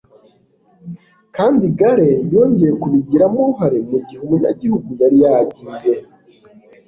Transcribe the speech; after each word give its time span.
Kandi 1.35 1.63
Gale 1.79 2.09
yongeye 2.33 2.73
kubigiramo 2.81 3.37
uruhare 3.43 3.79
mugihe 3.89 4.19
umunyagihugu 4.23 4.89
yari 5.01 5.17
yagiye 5.25 5.99